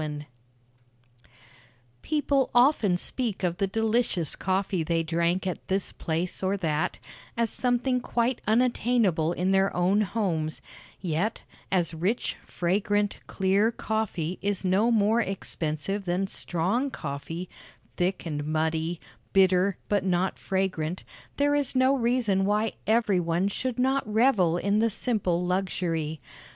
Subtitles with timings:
[2.00, 6.98] _PEOPLE often speak of the delicious coffee they drank at this place or that,
[7.36, 10.62] as something quite unattainable in their own homes;
[11.02, 17.50] yet, as rich, fragrant, clear coffee is no more expensive than strong coffee
[17.98, 18.98] thick and muddy,
[19.34, 21.04] bitter, but not fragrant
[21.36, 26.22] there is no reason why every one should not revel in the simple luxury.